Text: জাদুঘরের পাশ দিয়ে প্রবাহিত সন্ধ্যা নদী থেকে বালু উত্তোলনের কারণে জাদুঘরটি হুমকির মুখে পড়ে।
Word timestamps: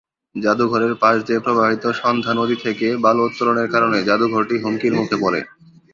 জাদুঘরের 0.35 0.93
পাশ 0.95 1.15
দিয়ে 1.27 1.39
প্রবাহিত 1.39 1.83
সন্ধ্যা 2.01 2.33
নদী 2.33 2.55
থেকে 2.65 2.87
বালু 3.03 3.21
উত্তোলনের 3.25 3.67
কারণে 3.73 3.97
জাদুঘরটি 4.07 4.55
হুমকির 4.63 4.93
মুখে 4.95 5.17
পড়ে। 5.23 5.39